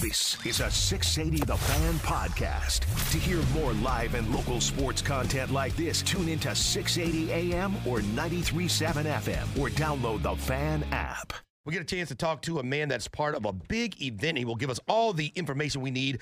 This 0.00 0.38
is 0.46 0.60
a 0.60 0.70
680 0.70 1.44
The 1.44 1.58
Fan 1.58 1.94
podcast. 1.96 3.10
To 3.10 3.18
hear 3.18 3.42
more 3.52 3.74
live 3.74 4.14
and 4.14 4.34
local 4.34 4.58
sports 4.58 5.02
content 5.02 5.52
like 5.52 5.76
this, 5.76 6.00
tune 6.00 6.26
into 6.26 6.54
680 6.54 7.30
AM 7.30 7.76
or 7.86 7.98
93.7 8.00 9.04
FM 9.04 9.60
or 9.60 9.68
download 9.68 10.22
the 10.22 10.34
Fan 10.36 10.84
app. 10.90 11.34
We 11.66 11.74
get 11.74 11.82
a 11.82 11.84
chance 11.84 12.08
to 12.08 12.14
talk 12.14 12.40
to 12.42 12.60
a 12.60 12.62
man 12.62 12.88
that's 12.88 13.08
part 13.08 13.34
of 13.34 13.44
a 13.44 13.52
big 13.52 14.00
event. 14.00 14.38
He 14.38 14.46
will 14.46 14.56
give 14.56 14.70
us 14.70 14.80
all 14.88 15.12
the 15.12 15.32
information 15.34 15.82
we 15.82 15.90
need 15.90 16.20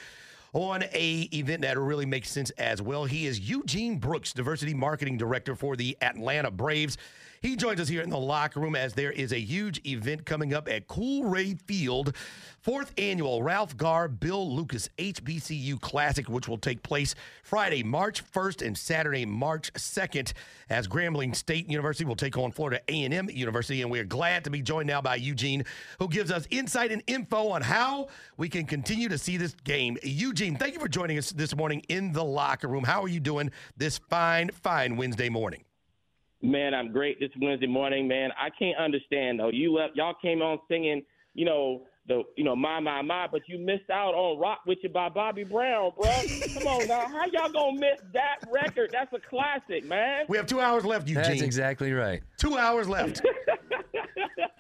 on 0.55 0.83
a 0.93 1.29
event 1.33 1.63
that 1.63 1.79
really 1.79 2.07
makes 2.07 2.31
sense 2.33 2.51
as 2.59 2.83
well. 2.83 3.05
He 3.05 3.27
is 3.27 3.39
Eugene 3.49 3.99
Brooks, 3.99 4.33
Diversity 4.33 4.75
Marketing 4.75 5.17
Director 5.17 5.55
for 5.55 5.77
the 5.77 5.97
Atlanta 6.03 6.51
Braves. 6.51 6.99
He 7.41 7.55
joins 7.55 7.81
us 7.81 7.89
here 7.89 8.03
in 8.03 8.11
the 8.11 8.19
locker 8.19 8.59
room 8.59 8.75
as 8.75 8.95
there 8.95 9.13
is 9.13 9.33
a 9.33 9.39
huge 9.39 9.81
event 9.87 10.27
coming 10.27 10.53
up 10.53 10.69
at 10.69 10.89
Coolray 10.89 11.61
Field, 11.63 12.17
fourth 12.61 12.93
annual 12.99 13.45
Ralph 13.45 13.77
Garr 13.77 14.09
Bill 14.09 14.55
Lucas 14.55 14.89
HBCU 14.99 15.81
Classic, 15.81 16.29
which 16.29 16.49
will 16.49 16.59
take 16.59 16.83
place 16.83 17.15
Friday, 17.45 17.85
March 17.85 18.25
1st 18.33 18.67
and 18.67 18.77
Saturday, 18.77 19.25
March 19.25 19.73
2nd, 19.75 20.33
as 20.69 20.89
Grambling 20.89 21.35
State 21.35 21.71
University 21.71 22.05
will 22.05 22.17
take 22.17 22.37
on 22.37 22.51
Florida 22.51 22.81
A&M 22.89 23.31
University. 23.31 23.83
And 23.83 23.91
we're 23.91 24.05
glad 24.05 24.43
to 24.45 24.51
be 24.51 24.61
joined 24.61 24.89
now 24.89 25.01
by 25.01 25.15
Eugene, 25.15 25.65
who 26.01 26.09
gives 26.09 26.33
us 26.33 26.49
insight 26.51 26.91
and 26.91 27.05
info 27.07 27.51
on 27.51 27.63
how 27.63 28.09
we 28.37 28.49
can 28.49 28.67
continue 28.67 29.09
to 29.09 29.19
see 29.19 29.37
this 29.37 29.55
game. 29.63 29.97
Eugene, 30.03 30.57
thank 30.57 30.75
you 30.75 30.81
for 30.81 30.89
joining 30.89 31.19
us 31.19 31.31
this 31.31 31.55
morning 31.55 31.85
in 31.89 32.13
the 32.13 32.25
locker 32.25 32.67
room. 32.67 32.83
How 32.83 33.03
are 33.03 33.09
you 33.09 33.21
doing 33.21 33.53
this 33.77 33.99
fine, 33.99 34.51
fine 34.51 34.97
Wednesday 34.97 35.29
morning? 35.29 35.63
Man, 36.41 36.73
I'm 36.73 36.93
great 36.93 37.19
this 37.19 37.31
Wednesday 37.41 37.67
morning, 37.67 38.07
man. 38.07 38.31
I 38.39 38.49
can't 38.57 38.79
understand 38.79 39.41
though. 39.41 39.51
You 39.51 39.75
left, 39.75 39.97
y'all 39.97 40.15
came 40.23 40.41
on 40.41 40.59
singing, 40.69 41.03
you 41.35 41.45
know, 41.45 41.83
the, 42.07 42.23
you 42.37 42.45
know, 42.45 42.57
my, 42.57 42.81
my, 42.81 43.03
my, 43.03 43.27
but 43.31 43.43
you 43.49 43.59
missed 43.59 43.91
out 43.91 44.15
on 44.15 44.39
"Rock 44.39 44.61
with 44.67 44.79
You" 44.83 44.89
by 44.89 45.09
Bobby 45.09 45.45
Brown, 45.45 45.93
bro. 45.97 46.09
Come 46.55 46.67
on 46.67 46.87
now, 46.89 47.07
how 47.09 47.25
y'all 47.33 47.53
gonna 47.53 47.79
miss 47.79 48.01
that 48.15 48.39
record? 48.51 48.91
That's 48.93 49.13
a 49.13 49.19
classic, 49.29 49.85
man. 49.85 50.25
We 50.29 50.37
have 50.37 50.47
two 50.47 50.61
hours 50.61 50.85
left, 50.85 51.09
Eugene. 51.09 51.25
That's 51.25 51.43
exactly 51.43 51.93
right. 51.93 52.23
Two 52.39 52.57
hours 52.57 52.89
left. 52.89 53.21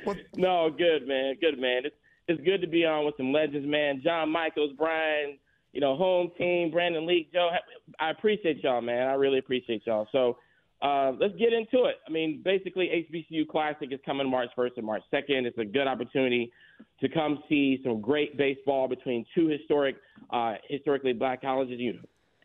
no, 0.37 0.70
good 0.70 1.07
man, 1.07 1.37
good 1.41 1.59
man. 1.59 1.83
It's 1.85 1.97
it's 2.27 2.42
good 2.42 2.61
to 2.61 2.67
be 2.67 2.85
on 2.85 3.07
with 3.07 3.15
some 3.17 3.33
legends, 3.33 3.67
man. 3.67 4.03
John 4.05 4.31
Michaels, 4.31 4.73
Brian, 4.77 5.39
you 5.73 5.81
know, 5.81 5.97
home 5.97 6.31
team, 6.37 6.70
Brandon 6.70 7.07
Leak, 7.07 7.33
Joe. 7.33 7.51
I 7.98 8.11
appreciate 8.11 8.63
y'all, 8.63 8.83
man. 8.83 9.09
I 9.09 9.15
really 9.15 9.39
appreciate 9.39 9.87
y'all. 9.87 10.07
So 10.13 10.37
uh, 10.81 11.12
let's 11.19 11.34
get 11.37 11.53
into 11.53 11.87
it. 11.87 11.97
I 12.07 12.11
mean, 12.11 12.41
basically, 12.45 13.07
HBCU 13.12 13.48
Classic 13.48 13.93
is 13.93 13.98
coming 14.07 14.31
March 14.31 14.51
1st 14.57 14.77
and 14.77 14.87
March 14.87 15.03
2nd. 15.12 15.45
It's 15.45 15.59
a 15.59 15.65
good 15.65 15.89
opportunity 15.89 16.53
to 17.01 17.09
come 17.09 17.43
see 17.48 17.81
some 17.83 18.01
great 18.01 18.37
baseball 18.37 18.87
between 18.87 19.27
two 19.35 19.48
historic, 19.48 19.97
uh, 20.31 20.55
historically 20.69 21.12
black 21.12 21.43
colleges 21.43 21.81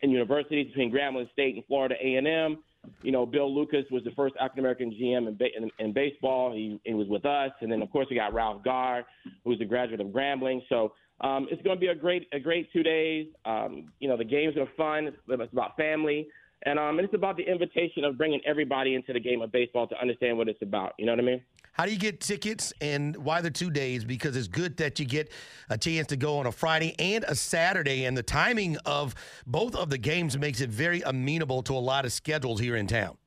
and 0.01 0.11
universities, 0.11 0.67
between 0.67 0.91
Grambling 0.91 1.31
State 1.31 1.55
and 1.55 1.65
Florida 1.65 1.95
A&M. 2.01 2.57
You 3.03 3.11
know, 3.11 3.25
Bill 3.25 3.53
Lucas 3.53 3.85
was 3.91 4.03
the 4.03 4.11
first 4.11 4.35
African 4.39 4.59
American 4.59 4.91
GM 4.91 5.27
in, 5.27 5.37
in, 5.55 5.71
in 5.79 5.93
baseball. 5.93 6.53
He, 6.53 6.79
he 6.83 6.93
was 6.93 7.07
with 7.07 7.25
us, 7.25 7.51
and 7.61 7.71
then 7.71 7.81
of 7.81 7.91
course 7.91 8.07
we 8.09 8.15
got 8.15 8.33
Ralph 8.33 8.63
Garr, 8.63 9.05
who's 9.45 9.61
a 9.61 9.65
graduate 9.65 10.01
of 10.01 10.07
Grambling. 10.07 10.59
So 10.69 10.93
um, 11.21 11.47
it's 11.51 11.61
going 11.61 11.77
to 11.77 11.79
be 11.79 11.87
a 11.87 11.95
great, 11.95 12.27
a 12.33 12.39
great 12.39 12.73
two 12.73 12.83
days. 12.83 13.27
Um, 13.45 13.91
you 13.99 14.09
know, 14.09 14.17
the 14.17 14.25
games 14.25 14.57
are 14.57 14.67
fun. 14.75 15.07
It's 15.07 15.53
about 15.53 15.77
family. 15.77 16.27
And 16.65 16.79
um, 16.79 16.99
it's 16.99 17.13
about 17.13 17.37
the 17.37 17.43
invitation 17.43 18.03
of 18.05 18.17
bringing 18.17 18.39
everybody 18.45 18.95
into 18.95 19.13
the 19.13 19.19
game 19.19 19.41
of 19.41 19.51
baseball 19.51 19.87
to 19.87 19.99
understand 19.99 20.37
what 20.37 20.47
it's 20.47 20.61
about. 20.61 20.93
You 20.97 21.05
know 21.05 21.11
what 21.11 21.19
I 21.19 21.23
mean? 21.23 21.41
How 21.73 21.85
do 21.85 21.91
you 21.91 21.97
get 21.97 22.21
tickets 22.21 22.71
and 22.79 23.17
why 23.17 23.41
the 23.41 23.49
two 23.49 23.71
days? 23.71 24.05
Because 24.05 24.37
it's 24.37 24.47
good 24.47 24.77
that 24.77 24.99
you 24.99 25.05
get 25.05 25.31
a 25.69 25.77
chance 25.77 26.07
to 26.07 26.15
go 26.15 26.37
on 26.37 26.45
a 26.45 26.51
Friday 26.51 26.95
and 26.99 27.23
a 27.27 27.35
Saturday, 27.35 28.05
and 28.05 28.15
the 28.15 28.23
timing 28.23 28.77
of 28.85 29.15
both 29.47 29.75
of 29.75 29.89
the 29.89 29.97
games 29.97 30.37
makes 30.37 30.61
it 30.61 30.69
very 30.69 31.01
amenable 31.01 31.63
to 31.63 31.73
a 31.73 31.79
lot 31.79 32.05
of 32.05 32.13
schedules 32.13 32.59
here 32.59 32.75
in 32.75 32.87
town. 32.87 33.17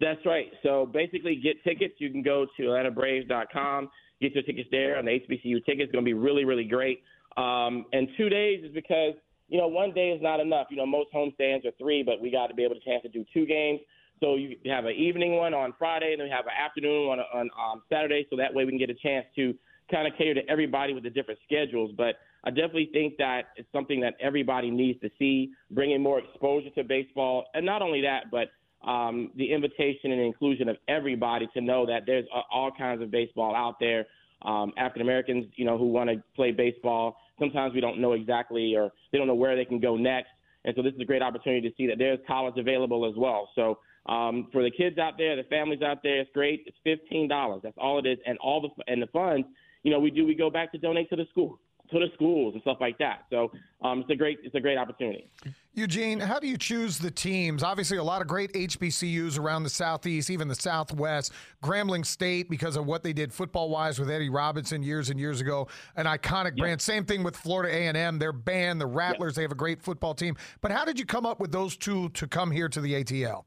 That's 0.00 0.24
right. 0.26 0.48
So 0.62 0.86
basically, 0.92 1.36
get 1.36 1.62
tickets. 1.64 1.94
You 1.98 2.10
can 2.10 2.22
go 2.22 2.46
to 2.56 2.62
AtlantaBraves.com, 2.62 3.90
get 4.20 4.34
your 4.34 4.42
tickets 4.42 4.68
there, 4.70 4.98
and 4.98 5.06
the 5.06 5.12
HBCU 5.12 5.64
tickets. 5.64 5.84
It's 5.84 5.92
going 5.92 6.04
to 6.04 6.08
be 6.08 6.14
really, 6.14 6.44
really 6.44 6.64
great. 6.64 7.02
Um, 7.36 7.86
and 7.92 8.08
two 8.16 8.28
days 8.28 8.64
is 8.64 8.72
because 8.72 9.14
you 9.48 9.58
know, 9.58 9.68
one 9.68 9.92
day 9.92 10.10
is 10.10 10.22
not 10.22 10.40
enough. 10.40 10.66
You 10.70 10.76
know, 10.76 10.86
most 10.86 11.08
homestands 11.14 11.64
are 11.64 11.72
three, 11.78 12.02
but 12.02 12.20
we 12.20 12.30
got 12.30 12.48
to 12.48 12.54
be 12.54 12.64
able 12.64 12.74
to 12.74 12.80
chance 12.80 13.02
to 13.02 13.08
do 13.08 13.24
two 13.32 13.46
games. 13.46 13.80
So 14.20 14.36
you 14.36 14.56
have 14.66 14.86
an 14.86 14.94
evening 14.94 15.36
one 15.36 15.54
on 15.54 15.74
Friday, 15.78 16.12
and 16.12 16.20
then 16.20 16.28
we 16.28 16.32
have 16.32 16.46
an 16.46 16.52
afternoon 16.58 17.08
one 17.08 17.20
on, 17.20 17.26
on 17.34 17.72
um, 17.72 17.82
Saturday. 17.90 18.26
So 18.30 18.36
that 18.36 18.52
way 18.52 18.64
we 18.64 18.72
can 18.72 18.78
get 18.78 18.90
a 18.90 18.94
chance 18.94 19.26
to 19.36 19.54
kind 19.90 20.06
of 20.06 20.18
cater 20.18 20.34
to 20.34 20.50
everybody 20.50 20.94
with 20.94 21.04
the 21.04 21.10
different 21.10 21.38
schedules. 21.44 21.92
But 21.96 22.16
I 22.44 22.50
definitely 22.50 22.90
think 22.92 23.18
that 23.18 23.48
it's 23.56 23.68
something 23.72 24.00
that 24.00 24.14
everybody 24.20 24.70
needs 24.70 25.00
to 25.00 25.10
see, 25.18 25.52
bringing 25.70 26.02
more 26.02 26.18
exposure 26.18 26.70
to 26.70 26.84
baseball, 26.84 27.44
and 27.54 27.64
not 27.64 27.82
only 27.82 28.00
that, 28.02 28.30
but 28.30 28.48
um, 28.88 29.32
the 29.36 29.52
invitation 29.52 30.12
and 30.12 30.20
inclusion 30.20 30.68
of 30.68 30.76
everybody 30.88 31.48
to 31.54 31.60
know 31.60 31.86
that 31.86 32.02
there's 32.06 32.24
uh, 32.34 32.42
all 32.50 32.70
kinds 32.70 33.02
of 33.02 33.10
baseball 33.10 33.54
out 33.54 33.76
there. 33.80 34.06
Um, 34.42 34.72
African 34.78 35.02
Americans, 35.02 35.46
you 35.56 35.64
know, 35.64 35.76
who 35.76 35.86
want 35.86 36.10
to 36.10 36.22
play 36.34 36.52
baseball 36.52 37.16
sometimes 37.38 37.74
we 37.74 37.80
don't 37.80 38.00
know 38.00 38.12
exactly 38.12 38.74
or 38.76 38.92
they 39.12 39.18
don't 39.18 39.26
know 39.26 39.34
where 39.34 39.56
they 39.56 39.64
can 39.64 39.80
go 39.80 39.96
next. 39.96 40.30
And 40.64 40.74
so 40.76 40.82
this 40.82 40.94
is 40.94 41.00
a 41.00 41.04
great 41.04 41.22
opportunity 41.22 41.68
to 41.68 41.74
see 41.76 41.86
that 41.86 41.98
there's 41.98 42.18
college 42.26 42.54
available 42.58 43.08
as 43.08 43.16
well. 43.16 43.48
So 43.54 43.78
um, 44.06 44.48
for 44.52 44.62
the 44.62 44.70
kids 44.70 44.98
out 44.98 45.14
there, 45.16 45.36
the 45.36 45.44
families 45.44 45.82
out 45.82 45.98
there, 46.02 46.20
it's 46.20 46.30
great. 46.32 46.64
It's 46.66 46.76
fifteen 46.82 47.28
dollars. 47.28 47.60
That's 47.62 47.76
all 47.78 47.98
it 47.98 48.06
is, 48.06 48.18
and 48.26 48.38
all 48.38 48.60
the 48.60 48.68
and 48.90 49.00
the 49.00 49.06
funds, 49.08 49.46
you 49.82 49.90
know, 49.92 50.00
we 50.00 50.10
do 50.10 50.26
we 50.26 50.34
go 50.34 50.50
back 50.50 50.72
to 50.72 50.78
donate 50.78 51.08
to 51.10 51.16
the 51.16 51.26
school 51.30 51.60
to 51.90 51.98
the 51.98 52.06
schools 52.14 52.54
and 52.54 52.62
stuff 52.62 52.78
like 52.80 52.98
that. 52.98 53.24
So 53.30 53.50
um, 53.82 54.00
it's 54.00 54.10
a 54.10 54.16
great 54.16 54.38
it's 54.42 54.54
a 54.54 54.60
great 54.60 54.78
opportunity. 54.78 55.28
Eugene, 55.74 56.20
how 56.20 56.38
do 56.38 56.46
you 56.46 56.56
choose 56.56 56.98
the 56.98 57.10
teams? 57.10 57.62
Obviously, 57.62 57.98
a 57.98 58.02
lot 58.02 58.22
of 58.22 58.28
great 58.28 58.52
HBCUs 58.54 59.38
around 59.38 59.62
the 59.62 59.70
Southeast, 59.70 60.30
even 60.30 60.48
the 60.48 60.54
Southwest. 60.54 61.32
Grambling 61.62 62.06
State, 62.06 62.48
because 62.48 62.76
of 62.76 62.86
what 62.86 63.02
they 63.02 63.12
did 63.12 63.32
football 63.32 63.68
wise 63.68 63.98
with 63.98 64.10
Eddie 64.10 64.30
Robinson 64.30 64.82
years 64.82 65.10
and 65.10 65.20
years 65.20 65.40
ago, 65.40 65.68
an 65.96 66.06
iconic 66.06 66.52
yep. 66.52 66.56
brand. 66.56 66.80
Same 66.80 67.04
thing 67.04 67.22
with 67.22 67.36
Florida 67.36 67.74
A&M. 67.74 68.18
Their 68.18 68.32
band, 68.32 68.80
the 68.80 68.86
Rattlers, 68.86 69.32
yep. 69.32 69.36
they 69.36 69.42
have 69.42 69.52
a 69.52 69.56
great 69.56 69.82
football 69.82 70.14
team. 70.14 70.36
But 70.62 70.70
how 70.70 70.84
did 70.84 70.98
you 70.98 71.04
come 71.04 71.26
up 71.26 71.40
with 71.40 71.52
those 71.52 71.76
two 71.76 72.08
to 72.10 72.26
come 72.26 72.50
here 72.50 72.70
to 72.70 72.80
the 72.80 73.04
ATL? 73.04 73.44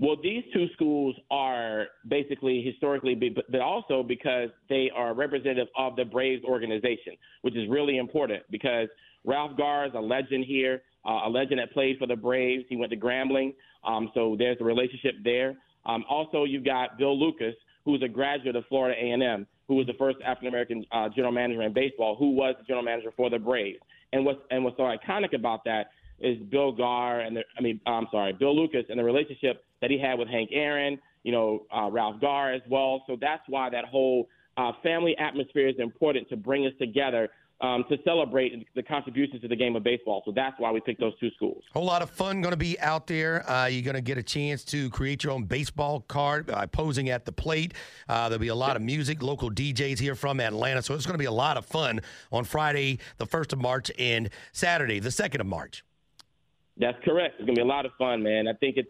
Well, 0.00 0.16
these 0.20 0.42
two 0.52 0.66
schools 0.74 1.14
are 1.30 1.86
basically 2.08 2.62
historically, 2.62 3.14
but 3.14 3.60
also 3.60 4.02
because 4.02 4.48
they 4.68 4.90
are 4.94 5.14
representative 5.14 5.68
of 5.78 5.94
the 5.94 6.04
Braves 6.04 6.44
organization, 6.44 7.14
which 7.42 7.54
is 7.54 7.68
really 7.68 7.98
important 7.98 8.42
because 8.50 8.88
Ralph 9.24 9.56
Garr 9.56 9.86
is 9.86 9.92
a 9.94 10.00
legend 10.00 10.46
here, 10.46 10.82
uh, 11.06 11.20
a 11.26 11.30
legend 11.30 11.60
that 11.60 11.72
played 11.72 11.98
for 11.98 12.06
the 12.08 12.16
Braves. 12.16 12.64
He 12.68 12.76
went 12.76 12.90
to 12.90 12.96
Grambling, 12.96 13.54
um, 13.84 14.10
so 14.14 14.34
there's 14.36 14.56
a 14.60 14.64
relationship 14.64 15.14
there. 15.22 15.56
Um, 15.86 16.04
also, 16.08 16.44
you've 16.44 16.64
got 16.64 16.98
Bill 16.98 17.18
Lucas, 17.18 17.54
who 17.84 17.94
is 17.94 18.02
a 18.02 18.08
graduate 18.08 18.56
of 18.56 18.64
Florida 18.68 18.96
A&M, 19.00 19.46
who 19.68 19.76
was 19.76 19.86
the 19.86 19.92
first 19.94 20.18
African 20.24 20.48
American 20.48 20.84
uh, 20.90 21.08
general 21.08 21.32
manager 21.32 21.62
in 21.62 21.72
baseball, 21.72 22.16
who 22.16 22.30
was 22.30 22.54
the 22.58 22.64
general 22.64 22.84
manager 22.84 23.12
for 23.16 23.30
the 23.30 23.38
Braves. 23.38 23.78
And 24.12 24.24
what's 24.24 24.40
and 24.50 24.64
what's 24.64 24.76
so 24.76 24.82
iconic 24.82 25.34
about 25.34 25.64
that 25.64 25.90
is 26.24 26.38
Bill 26.50 26.72
Garr 26.72 27.20
and 27.20 27.36
the, 27.36 27.42
I 27.58 27.60
mean, 27.60 27.80
I'm 27.86 28.06
sorry, 28.10 28.32
Bill 28.32 28.56
Lucas 28.56 28.84
and 28.88 28.98
the 28.98 29.04
relationship 29.04 29.64
that 29.80 29.90
he 29.90 29.98
had 29.98 30.18
with 30.18 30.28
Hank 30.28 30.50
Aaron, 30.52 30.98
you 31.22 31.32
know, 31.32 31.66
uh, 31.74 31.90
Ralph 31.90 32.20
Garr 32.20 32.52
as 32.52 32.62
well. 32.68 33.04
So 33.06 33.16
that's 33.20 33.42
why 33.48 33.70
that 33.70 33.84
whole 33.84 34.28
uh, 34.56 34.72
family 34.82 35.16
atmosphere 35.18 35.68
is 35.68 35.76
important 35.78 36.28
to 36.30 36.36
bring 36.36 36.66
us 36.66 36.72
together 36.78 37.28
um, 37.60 37.84
to 37.88 37.96
celebrate 38.04 38.52
the 38.74 38.82
contributions 38.82 39.40
to 39.42 39.48
the 39.48 39.56
game 39.56 39.76
of 39.76 39.84
baseball. 39.84 40.22
So 40.24 40.32
that's 40.34 40.58
why 40.58 40.70
we 40.72 40.80
picked 40.80 41.00
those 41.00 41.18
two 41.18 41.30
schools. 41.36 41.62
A 41.70 41.78
Whole 41.78 41.86
lot 41.86 42.02
of 42.02 42.10
fun 42.10 42.40
going 42.42 42.52
to 42.52 42.58
be 42.58 42.78
out 42.80 43.06
there. 43.06 43.48
Uh, 43.48 43.66
you're 43.66 43.82
going 43.82 43.94
to 43.94 44.02
get 44.02 44.18
a 44.18 44.22
chance 44.22 44.64
to 44.64 44.90
create 44.90 45.24
your 45.24 45.32
own 45.32 45.44
baseball 45.44 46.00
card 46.00 46.46
by 46.46 46.66
posing 46.66 47.10
at 47.10 47.24
the 47.24 47.32
plate. 47.32 47.74
Uh, 48.08 48.28
there'll 48.28 48.40
be 48.40 48.48
a 48.48 48.54
lot 48.54 48.76
of 48.76 48.82
music, 48.82 49.22
local 49.22 49.50
DJs 49.50 49.98
here 49.98 50.14
from 50.14 50.40
Atlanta. 50.40 50.82
So 50.82 50.94
it's 50.94 51.06
going 51.06 51.14
to 51.14 51.18
be 51.18 51.24
a 51.26 51.32
lot 51.32 51.56
of 51.56 51.64
fun 51.64 52.00
on 52.32 52.44
Friday, 52.44 52.98
the 53.18 53.26
1st 53.26 53.52
of 53.54 53.60
March, 53.60 53.90
and 53.98 54.30
Saturday, 54.52 54.98
the 54.98 55.10
2nd 55.10 55.40
of 55.40 55.46
March. 55.46 55.84
That's 56.78 56.98
correct. 57.04 57.36
It's 57.38 57.46
going 57.46 57.54
to 57.54 57.60
be 57.60 57.62
a 57.62 57.70
lot 57.70 57.86
of 57.86 57.92
fun, 57.98 58.22
man. 58.22 58.48
I 58.48 58.52
think 58.54 58.76
it's 58.76 58.88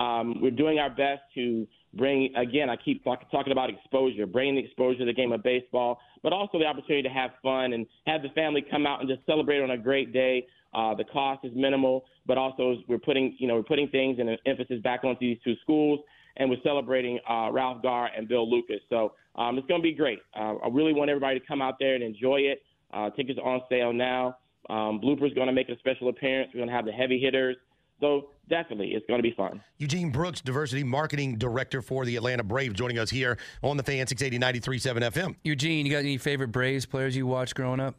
um, 0.00 0.40
we're 0.40 0.50
doing 0.50 0.78
our 0.78 0.90
best 0.90 1.22
to 1.34 1.66
bring 1.94 2.34
again. 2.36 2.70
I 2.70 2.76
keep 2.76 3.02
talk, 3.04 3.30
talking 3.30 3.52
about 3.52 3.70
exposure, 3.70 4.26
bringing 4.26 4.54
the 4.54 4.64
exposure 4.64 5.00
to 5.00 5.04
the 5.04 5.12
game 5.12 5.32
of 5.32 5.42
baseball, 5.42 6.00
but 6.22 6.32
also 6.32 6.58
the 6.58 6.66
opportunity 6.66 7.02
to 7.02 7.12
have 7.12 7.32
fun 7.42 7.72
and 7.72 7.86
have 8.06 8.22
the 8.22 8.28
family 8.30 8.64
come 8.70 8.86
out 8.86 9.00
and 9.00 9.08
just 9.08 9.24
celebrate 9.26 9.60
on 9.60 9.72
a 9.72 9.78
great 9.78 10.12
day. 10.12 10.46
Uh, 10.74 10.94
the 10.94 11.04
cost 11.04 11.44
is 11.44 11.52
minimal, 11.54 12.04
but 12.26 12.38
also 12.38 12.76
we're 12.88 12.98
putting 12.98 13.34
you 13.38 13.48
know 13.48 13.56
we're 13.56 13.62
putting 13.62 13.88
things 13.88 14.18
and 14.20 14.28
an 14.28 14.38
emphasis 14.46 14.80
back 14.82 15.02
onto 15.04 15.20
these 15.20 15.38
two 15.42 15.54
schools, 15.62 16.00
and 16.36 16.48
we're 16.48 16.62
celebrating 16.62 17.18
uh, 17.28 17.50
Ralph 17.50 17.82
Garr 17.82 18.10
and 18.16 18.28
Bill 18.28 18.48
Lucas. 18.48 18.80
So 18.88 19.14
um, 19.34 19.58
it's 19.58 19.66
going 19.66 19.80
to 19.80 19.82
be 19.82 19.94
great. 19.94 20.20
Uh, 20.38 20.56
I 20.56 20.68
really 20.70 20.92
want 20.92 21.10
everybody 21.10 21.40
to 21.40 21.46
come 21.46 21.62
out 21.62 21.74
there 21.80 21.94
and 21.94 22.04
enjoy 22.04 22.40
it. 22.40 22.62
Uh, 22.92 23.10
tickets 23.10 23.38
are 23.42 23.54
on 23.54 23.60
sale 23.68 23.92
now. 23.92 24.36
Um, 24.68 25.00
Blooper's 25.00 25.32
going 25.34 25.46
to 25.46 25.52
make 25.52 25.68
a 25.68 25.78
special 25.78 26.08
appearance. 26.08 26.50
We're 26.52 26.58
going 26.58 26.68
to 26.68 26.74
have 26.74 26.84
the 26.84 26.92
heavy 26.92 27.18
hitters. 27.18 27.56
So 28.00 28.28
definitely, 28.48 28.92
it's 28.92 29.06
going 29.06 29.18
to 29.18 29.22
be 29.22 29.34
fun. 29.34 29.60
Eugene 29.78 30.10
Brooks, 30.10 30.40
Diversity 30.40 30.84
Marketing 30.84 31.36
Director 31.36 31.82
for 31.82 32.04
the 32.04 32.16
Atlanta 32.16 32.44
Braves, 32.44 32.74
joining 32.74 32.98
us 32.98 33.10
here 33.10 33.38
on 33.62 33.76
the 33.76 33.82
Fan 33.82 34.06
680 34.06 34.60
93.7 34.60 35.10
FM. 35.10 35.36
Eugene, 35.42 35.84
you 35.84 35.92
got 35.92 35.98
any 35.98 36.16
favorite 36.16 36.52
Braves 36.52 36.86
players 36.86 37.16
you 37.16 37.26
watched 37.26 37.54
growing 37.54 37.80
up? 37.80 37.96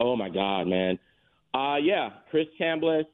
Oh 0.00 0.16
my 0.16 0.28
God, 0.28 0.66
man. 0.66 0.98
Uh, 1.54 1.76
yeah, 1.76 2.10
Chris 2.30 2.46
Chambliss, 2.60 3.06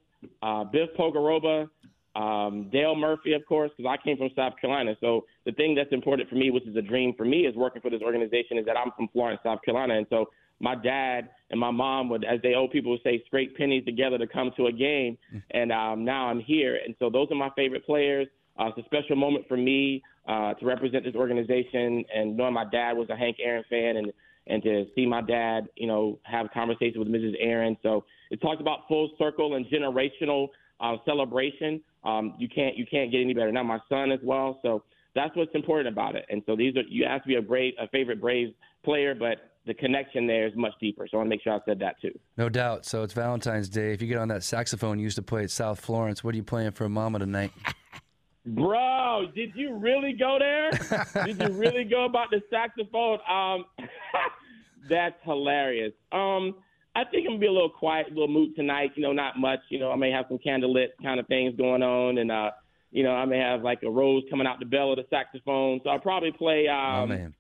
uh, 0.42 0.64
Biff 0.64 0.88
Pocoroba, 0.98 1.68
um, 2.16 2.70
Dale 2.72 2.96
Murphy, 2.96 3.34
of 3.34 3.44
course, 3.46 3.70
because 3.76 3.90
I 3.90 4.02
came 4.02 4.16
from 4.16 4.30
South 4.34 4.54
Carolina. 4.60 4.96
So 5.00 5.26
the 5.44 5.52
thing 5.52 5.74
that's 5.74 5.92
important 5.92 6.28
for 6.28 6.36
me, 6.36 6.50
which 6.50 6.66
is 6.66 6.74
a 6.74 6.82
dream 6.82 7.14
for 7.16 7.24
me, 7.24 7.40
is 7.46 7.54
working 7.54 7.82
for 7.82 7.90
this 7.90 8.00
organization, 8.02 8.56
is 8.56 8.64
that 8.64 8.76
I'm 8.78 8.92
from 8.96 9.08
Florence, 9.08 9.40
South 9.44 9.60
Carolina, 9.62 9.98
and 9.98 10.06
so 10.08 10.30
my 10.60 10.74
dad 10.74 11.30
and 11.50 11.58
my 11.58 11.70
mom 11.70 12.08
would, 12.10 12.24
as 12.24 12.40
they 12.42 12.54
old 12.54 12.70
people 12.70 12.92
would 12.92 13.02
say, 13.02 13.22
scrape 13.26 13.56
pennies 13.56 13.84
together 13.84 14.18
to 14.18 14.26
come 14.26 14.52
to 14.56 14.66
a 14.66 14.72
game. 14.72 15.18
And 15.50 15.72
um, 15.72 16.04
now 16.04 16.28
I'm 16.28 16.40
here. 16.40 16.78
And 16.84 16.94
so 16.98 17.10
those 17.10 17.28
are 17.30 17.34
my 17.34 17.50
favorite 17.56 17.84
players. 17.84 18.28
Uh, 18.58 18.66
it's 18.66 18.78
a 18.78 18.84
special 18.84 19.16
moment 19.16 19.46
for 19.48 19.56
me 19.56 20.02
uh, 20.28 20.54
to 20.54 20.66
represent 20.66 21.04
this 21.04 21.14
organization 21.14 22.04
and 22.14 22.36
knowing 22.36 22.54
my 22.54 22.66
dad 22.70 22.92
was 22.92 23.08
a 23.08 23.16
Hank 23.16 23.38
Aaron 23.42 23.64
fan 23.70 23.96
and, 23.96 24.12
and 24.46 24.62
to 24.62 24.84
see 24.94 25.06
my 25.06 25.22
dad, 25.22 25.68
you 25.76 25.86
know, 25.86 26.18
have 26.24 26.46
conversations 26.52 26.98
with 26.98 27.08
Mrs. 27.08 27.34
Aaron. 27.40 27.76
So 27.82 28.04
it 28.30 28.40
talks 28.40 28.60
about 28.60 28.80
full 28.86 29.10
circle 29.18 29.54
and 29.54 29.66
generational 29.66 30.48
uh, 30.80 30.96
celebration. 31.04 31.80
Um, 32.04 32.34
you 32.38 32.48
can't 32.48 32.76
you 32.76 32.86
can't 32.90 33.10
get 33.10 33.20
any 33.20 33.34
better. 33.34 33.52
Now 33.52 33.62
my 33.62 33.78
son 33.88 34.10
as 34.12 34.20
well. 34.22 34.58
So 34.62 34.82
that's 35.14 35.34
what's 35.36 35.54
important 35.54 35.88
about 35.88 36.16
it. 36.16 36.24
And 36.30 36.42
so 36.46 36.56
these 36.56 36.76
are 36.76 36.82
you 36.88 37.04
asked 37.04 37.26
me 37.26 37.36
a 37.36 37.42
brave 37.42 37.74
a 37.78 37.88
favorite 37.88 38.20
Braves 38.20 38.52
player, 38.84 39.14
but 39.14 39.49
the 39.70 39.74
connection 39.74 40.26
there 40.26 40.48
is 40.48 40.52
much 40.56 40.72
deeper. 40.80 41.06
So 41.08 41.16
I 41.16 41.18
want 41.18 41.26
to 41.26 41.30
make 41.30 41.42
sure 41.44 41.52
I 41.52 41.60
said 41.64 41.78
that 41.78 42.00
too. 42.02 42.10
No 42.36 42.48
doubt. 42.48 42.84
So 42.84 43.04
it's 43.04 43.12
Valentine's 43.12 43.68
Day. 43.68 43.92
If 43.92 44.02
you 44.02 44.08
get 44.08 44.18
on 44.18 44.26
that 44.26 44.42
saxophone 44.42 44.98
you 44.98 45.04
used 45.04 45.14
to 45.14 45.22
play 45.22 45.44
at 45.44 45.50
South 45.52 45.78
Florence, 45.78 46.24
what 46.24 46.34
are 46.34 46.36
you 46.36 46.42
playing 46.42 46.72
for 46.72 46.88
Mama 46.88 47.20
tonight? 47.20 47.52
Bro, 48.46 49.28
did 49.32 49.52
you 49.54 49.76
really 49.76 50.12
go 50.12 50.38
there? 50.40 50.70
did 51.24 51.40
you 51.40 51.56
really 51.56 51.84
go 51.84 52.04
about 52.04 52.30
the 52.30 52.42
saxophone? 52.50 53.18
Um, 53.30 53.64
that's 54.88 55.14
hilarious. 55.22 55.92
Um, 56.10 56.56
I 56.96 57.04
think 57.04 57.26
I'm 57.26 57.34
gonna 57.34 57.38
be 57.38 57.46
a 57.46 57.52
little 57.52 57.70
quiet, 57.70 58.06
a 58.06 58.10
little 58.10 58.26
mood 58.26 58.56
tonight. 58.56 58.90
You 58.96 59.04
know, 59.04 59.12
not 59.12 59.38
much. 59.38 59.60
You 59.68 59.78
know, 59.78 59.92
I 59.92 59.96
may 59.96 60.10
have 60.10 60.24
some 60.28 60.38
candlelit 60.44 60.88
kind 61.00 61.20
of 61.20 61.28
things 61.28 61.54
going 61.56 61.84
on, 61.84 62.18
and 62.18 62.32
uh, 62.32 62.50
you 62.90 63.04
know, 63.04 63.12
I 63.12 63.24
may 63.24 63.38
have 63.38 63.62
like 63.62 63.84
a 63.84 63.90
rose 63.90 64.24
coming 64.30 64.48
out 64.48 64.58
the 64.58 64.64
bell 64.64 64.90
of 64.90 64.96
the 64.96 65.04
saxophone. 65.10 65.80
So 65.84 65.90
I'll 65.90 66.00
probably 66.00 66.32
play. 66.32 66.66
Um, 66.66 66.94
oh 66.96 67.06
man. 67.06 67.34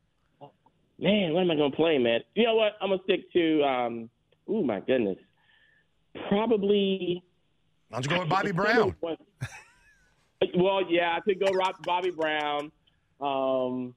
Man, 1.00 1.32
what 1.32 1.40
am 1.40 1.50
I 1.50 1.54
gonna 1.56 1.70
play, 1.74 1.96
man? 1.98 2.20
You 2.34 2.44
know 2.44 2.54
what? 2.56 2.72
I'm 2.80 2.90
gonna 2.90 3.02
stick 3.04 3.32
to. 3.32 3.62
Um, 3.62 4.10
oh 4.48 4.62
my 4.62 4.80
goodness, 4.80 5.16
probably. 6.28 7.22
Why 7.88 8.00
don't 8.00 8.04
you 8.04 8.16
go 8.16 8.20
with 8.20 8.28
Bobby 8.28 8.52
Brown? 8.52 8.94
well, 10.54 10.82
yeah, 10.88 11.16
I 11.16 11.20
could 11.20 11.40
go 11.40 11.52
rock 11.52 11.82
Bobby 11.84 12.10
Brown. 12.10 12.70
Um, 13.20 13.94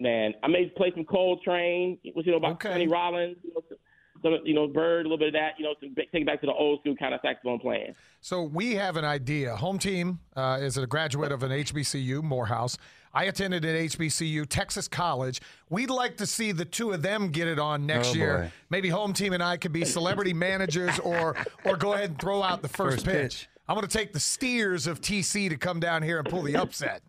man, 0.00 0.34
I 0.42 0.48
may 0.48 0.66
play 0.76 0.92
some 0.94 1.04
Coltrane. 1.04 1.98
What 2.12 2.26
you 2.26 2.32
know 2.32 2.38
about 2.38 2.52
Okay. 2.52 2.70
Sonny 2.70 2.88
Rollins? 2.88 3.36
You 3.44 3.54
know, 3.54 3.76
some, 4.22 4.38
you 4.44 4.54
know, 4.54 4.66
Bird, 4.66 5.00
a 5.00 5.08
little 5.08 5.18
bit 5.18 5.28
of 5.28 5.34
that. 5.34 5.52
You 5.58 5.64
know, 5.64 5.74
to 5.80 5.88
take 5.94 6.08
it 6.12 6.26
back 6.26 6.40
to 6.40 6.46
the 6.46 6.52
old 6.52 6.80
school 6.80 6.96
kind 6.96 7.14
of 7.14 7.20
saxophone 7.22 7.58
playing. 7.58 7.94
So 8.20 8.42
we 8.42 8.74
have 8.74 8.96
an 8.96 9.04
idea. 9.04 9.56
Home 9.56 9.78
team 9.78 10.18
uh, 10.36 10.58
is 10.60 10.76
a 10.76 10.86
graduate 10.86 11.32
of 11.32 11.42
an 11.42 11.50
HBCU, 11.50 12.22
Morehouse. 12.22 12.76
I 13.12 13.24
attended 13.24 13.64
an 13.64 13.74
HBCU, 13.88 14.46
Texas 14.48 14.86
College. 14.86 15.40
We'd 15.68 15.90
like 15.90 16.16
to 16.18 16.26
see 16.26 16.52
the 16.52 16.64
two 16.64 16.92
of 16.92 17.02
them 17.02 17.30
get 17.30 17.48
it 17.48 17.58
on 17.58 17.84
next 17.84 18.10
Oh, 18.10 18.14
year. 18.14 18.38
boy. 18.38 18.52
Maybe 18.70 18.88
home 18.88 19.12
team 19.12 19.32
and 19.32 19.42
I 19.42 19.56
could 19.56 19.72
be 19.72 19.84
celebrity 19.84 20.32
managers, 20.32 20.98
or 21.00 21.36
or 21.64 21.76
go 21.76 21.94
ahead 21.94 22.10
and 22.10 22.18
throw 22.20 22.40
out 22.42 22.62
the 22.62 22.68
first, 22.68 22.98
First 22.98 23.06
pitch. 23.06 23.22
pitch. 23.22 23.48
I'm 23.68 23.74
going 23.76 23.86
to 23.86 23.96
take 23.98 24.12
the 24.12 24.20
Steers 24.20 24.86
of 24.86 25.00
TC 25.00 25.48
to 25.48 25.56
come 25.56 25.80
down 25.80 26.02
here 26.02 26.18
and 26.18 26.28
pull 26.28 26.42
the 26.42 26.56
upset. 26.56 27.02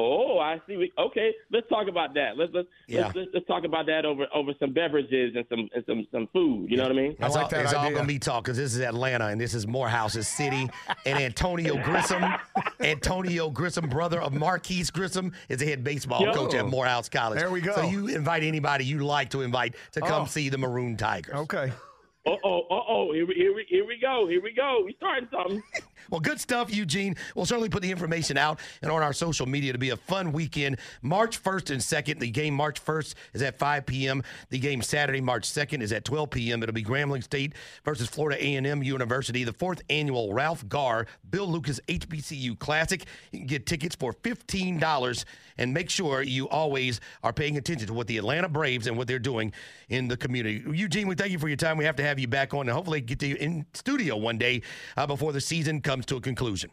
Oh, 0.00 0.38
I 0.38 0.60
see. 0.68 0.76
We, 0.76 0.92
okay, 0.96 1.32
let's 1.50 1.68
talk 1.68 1.88
about 1.88 2.14
that. 2.14 2.36
Let's 2.36 2.52
let's, 2.54 2.68
Yeah. 2.86 3.06
let's 3.06 3.16
let's 3.16 3.30
let's 3.34 3.46
talk 3.48 3.64
about 3.64 3.86
that 3.86 4.04
over 4.04 4.26
over 4.32 4.52
some 4.60 4.72
beverages 4.72 5.34
and 5.34 5.44
some 5.48 5.68
and 5.74 5.84
some 5.86 6.06
some 6.12 6.28
food. 6.32 6.70
You 6.70 6.76
know 6.76 6.84
what 6.84 6.92
I 6.92 6.94
mean? 6.94 7.16
I 7.20 7.26
like 7.26 7.48
that 7.50 7.64
it's 7.64 7.74
all 7.74 7.80
idea. 7.86 7.96
going 7.96 8.06
to 8.06 8.14
be 8.14 8.18
talk 8.20 8.44
because 8.44 8.56
this 8.56 8.74
is 8.76 8.80
Atlanta 8.80 9.26
and 9.26 9.40
this 9.40 9.54
is 9.54 9.66
Morehouse's 9.66 10.28
city. 10.28 10.68
and 11.04 11.18
Antonio 11.18 11.76
Grissom, 11.82 12.22
Antonio 12.80 13.50
Grissom, 13.50 13.88
brother 13.88 14.20
of 14.20 14.32
Marquis 14.32 14.84
Grissom, 14.92 15.32
is 15.48 15.58
the 15.58 15.66
head 15.66 15.82
baseball 15.82 16.22
Yo. 16.22 16.32
coach 16.32 16.54
at 16.54 16.66
Morehouse 16.66 17.08
College. 17.08 17.40
There 17.40 17.50
we 17.50 17.60
go. 17.60 17.74
So 17.74 17.82
you 17.82 18.06
invite 18.08 18.44
anybody 18.44 18.84
you 18.84 19.04
like 19.04 19.30
to 19.30 19.42
invite 19.42 19.74
to 19.92 20.00
come 20.00 20.22
Oh. 20.22 20.26
see 20.26 20.48
the 20.48 20.58
Maroon 20.58 20.96
Tigers. 20.96 21.34
Okay. 21.34 21.72
Uh 22.26 22.36
oh, 22.44 22.60
uh 22.70 22.80
oh. 22.88 23.12
Here 23.12 23.26
we 23.26 23.34
here 23.34 23.54
we 23.54 23.64
here 23.68 23.86
we 23.86 23.98
go. 24.00 24.26
Here 24.28 24.42
we 24.42 24.52
go. 24.52 24.82
We 24.84 24.94
starting 24.96 25.28
something. 25.32 25.62
Well, 26.10 26.20
good 26.20 26.40
stuff, 26.40 26.74
Eugene. 26.74 27.16
We'll 27.34 27.46
certainly 27.46 27.68
put 27.68 27.82
the 27.82 27.90
information 27.90 28.36
out 28.36 28.60
and 28.82 28.90
on 28.90 29.02
our 29.02 29.12
social 29.12 29.46
media 29.46 29.72
to 29.72 29.78
be 29.78 29.90
a 29.90 29.96
fun 29.96 30.32
weekend. 30.32 30.78
March 31.02 31.42
1st 31.42 31.70
and 31.70 31.80
2nd. 31.80 32.20
The 32.20 32.30
game 32.30 32.54
March 32.54 32.84
1st 32.84 33.14
is 33.34 33.42
at 33.42 33.58
5 33.58 33.86
p.m. 33.86 34.22
The 34.50 34.58
game 34.58 34.82
Saturday, 34.82 35.20
March 35.20 35.48
2nd 35.48 35.82
is 35.82 35.92
at 35.92 36.04
12 36.04 36.30
p.m. 36.30 36.62
It'll 36.62 36.74
be 36.74 36.82
Grambling 36.82 37.22
State 37.22 37.54
versus 37.84 38.08
Florida 38.08 38.42
A&M 38.42 38.82
University, 38.82 39.44
the 39.44 39.52
fourth 39.52 39.82
annual 39.90 40.32
Ralph 40.32 40.66
Garr 40.68 41.06
Bill 41.30 41.46
Lucas 41.46 41.80
HBCU 41.88 42.58
Classic. 42.58 43.04
You 43.32 43.40
can 43.40 43.46
get 43.46 43.66
tickets 43.66 43.94
for 43.94 44.12
$15 44.12 45.24
and 45.58 45.74
make 45.74 45.90
sure 45.90 46.22
you 46.22 46.48
always 46.48 47.00
are 47.22 47.32
paying 47.32 47.56
attention 47.56 47.86
to 47.88 47.92
what 47.92 48.06
the 48.06 48.16
Atlanta 48.16 48.48
Braves 48.48 48.86
and 48.86 48.96
what 48.96 49.06
they're 49.08 49.18
doing 49.18 49.52
in 49.88 50.08
the 50.08 50.16
community. 50.16 50.62
Eugene, 50.72 51.08
we 51.08 51.14
thank 51.14 51.32
you 51.32 51.38
for 51.38 51.48
your 51.48 51.56
time. 51.56 51.76
We 51.76 51.84
have 51.84 51.96
to 51.96 52.02
have 52.02 52.18
you 52.18 52.28
back 52.28 52.54
on 52.54 52.60
and 52.62 52.70
hopefully 52.70 53.00
get 53.00 53.22
you 53.22 53.36
in 53.36 53.66
studio 53.74 54.16
one 54.16 54.38
day 54.38 54.62
uh, 54.96 55.06
before 55.06 55.32
the 55.32 55.40
season 55.40 55.80
comes 55.80 55.97
to 56.06 56.16
a 56.16 56.20
conclusion. 56.20 56.70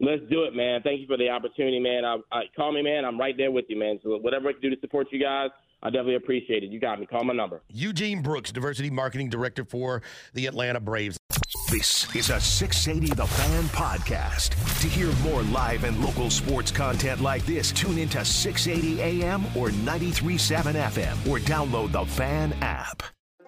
Let's 0.00 0.22
do 0.30 0.44
it, 0.44 0.54
man. 0.54 0.80
Thank 0.82 1.00
you 1.02 1.06
for 1.06 1.18
the 1.18 1.28
opportunity, 1.28 1.78
man. 1.78 2.06
I, 2.06 2.16
I, 2.32 2.42
call 2.56 2.72
me, 2.72 2.82
man. 2.82 3.04
I'm 3.04 3.20
right 3.20 3.36
there 3.36 3.50
with 3.50 3.66
you, 3.68 3.78
man. 3.78 4.00
So 4.02 4.16
whatever 4.16 4.48
I 4.48 4.52
can 4.52 4.62
do 4.62 4.70
to 4.70 4.80
support 4.80 5.08
you 5.12 5.20
guys, 5.20 5.50
I 5.82 5.90
definitely 5.90 6.16
appreciate 6.16 6.62
it. 6.62 6.70
You 6.70 6.80
got 6.80 7.00
me. 7.00 7.06
Call 7.06 7.22
my 7.24 7.34
number. 7.34 7.62
Eugene 7.68 8.22
Brooks, 8.22 8.50
Diversity 8.50 8.90
Marketing 8.90 9.28
Director 9.28 9.64
for 9.64 10.02
the 10.32 10.46
Atlanta 10.46 10.80
Braves. 10.80 11.18
This 11.70 12.14
is 12.16 12.30
a 12.30 12.40
680 12.40 13.14
The 13.14 13.26
Fan 13.26 13.64
podcast. 13.64 14.50
To 14.80 14.88
hear 14.88 15.12
more 15.22 15.42
live 15.44 15.84
and 15.84 16.02
local 16.02 16.30
sports 16.30 16.70
content 16.70 17.20
like 17.20 17.44
this, 17.44 17.70
tune 17.70 17.98
into 17.98 18.24
680 18.24 19.00
AM 19.02 19.44
or 19.56 19.68
93.7 19.68 20.74
FM 20.74 21.30
or 21.30 21.38
download 21.38 21.92
the 21.92 22.04
Fan 22.06 22.54
app. 22.60 23.02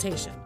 consultation. 0.00 0.39